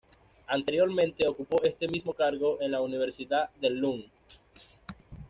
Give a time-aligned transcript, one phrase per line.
[0.47, 4.05] Anteriormente ocupó este mismo cargo en la Universidad de Lund.